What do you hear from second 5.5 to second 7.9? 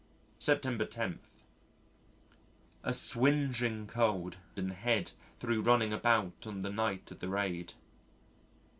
running about on the night of the raid.